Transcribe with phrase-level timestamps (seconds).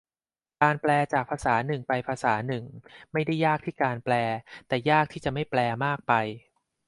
[0.61, 2.63] การแปลจากภาษาหนึ่งไปภาษาหนึ่ง
[3.13, 4.13] ไม่ได้ยากที่การแปล
[4.67, 6.13] แต่ยากที่จะไม่แปลมากไป